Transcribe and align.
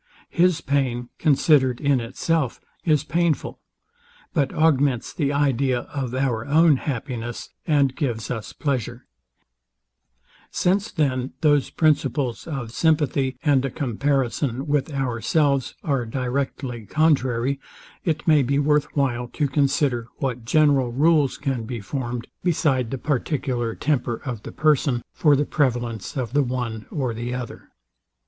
HIS 0.31 0.61
PAIN, 0.61 1.09
CONSIDERED 1.19 1.79
IN 1.79 1.99
ITSELF, 1.99 2.59
IS 2.83 3.03
PAINFUL; 3.03 3.59
BUT 4.33 4.51
AUGMENTS 4.55 5.13
THE 5.13 5.31
IDEA 5.31 5.81
OF 5.93 6.15
OUR 6.15 6.43
OWN 6.47 6.77
HAPPINESS, 6.77 7.49
AND 7.67 7.95
GIVES 7.95 8.31
US 8.31 8.51
PLEASURE. 8.51 9.05
Book 9.05 9.45
II. 9.61 9.73
Part 9.77 9.77
II. 9.77 10.49
Sect. 10.49 10.63
VIII. 10.63 10.71
Since 10.71 10.91
then 10.93 11.33
those 11.41 11.69
principles 11.69 12.47
of 12.47 12.71
sympathy, 12.71 13.37
and 13.43 13.63
a 13.63 13.69
comparison 13.69 14.65
with 14.65 14.91
ourselves, 14.91 15.75
are 15.83 16.07
directly 16.07 16.87
contrary, 16.87 17.59
it 18.03 18.27
may 18.27 18.41
be 18.41 18.57
worth 18.57 18.85
while 18.95 19.27
to 19.33 19.47
consider, 19.47 20.07
what 20.17 20.45
general 20.45 20.91
rules 20.91 21.37
can 21.37 21.65
be 21.65 21.79
formed, 21.79 22.25
beside 22.43 22.89
the 22.89 22.97
particular 22.97 23.75
temper 23.75 24.19
of 24.25 24.41
the 24.41 24.51
person, 24.51 25.03
for 25.13 25.35
the 25.35 25.45
prevalence 25.45 26.17
of 26.17 26.33
the 26.33 26.41
one 26.41 26.87
or 26.89 27.13
the 27.13 27.35
other. 27.35 27.69